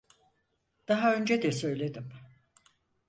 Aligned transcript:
Daha 0.87 1.13
önce 1.15 1.41
de 1.41 1.51
söyledim. 1.51 2.09